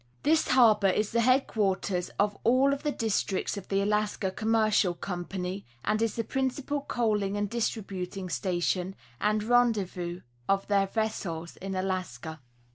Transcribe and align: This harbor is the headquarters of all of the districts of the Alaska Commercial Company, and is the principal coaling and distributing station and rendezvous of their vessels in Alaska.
This 0.23 0.47
harbor 0.47 0.87
is 0.87 1.11
the 1.11 1.21
headquarters 1.21 2.09
of 2.17 2.35
all 2.43 2.73
of 2.73 2.81
the 2.81 2.91
districts 2.91 3.55
of 3.55 3.67
the 3.67 3.81
Alaska 3.81 4.31
Commercial 4.31 4.95
Company, 4.95 5.63
and 5.85 6.01
is 6.01 6.15
the 6.15 6.23
principal 6.23 6.81
coaling 6.81 7.37
and 7.37 7.47
distributing 7.47 8.27
station 8.27 8.95
and 9.19 9.43
rendezvous 9.43 10.21
of 10.49 10.67
their 10.67 10.87
vessels 10.87 11.55
in 11.57 11.75
Alaska. 11.75 12.39